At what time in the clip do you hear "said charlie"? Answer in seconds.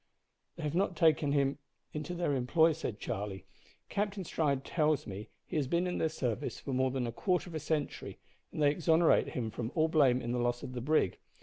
2.71-3.45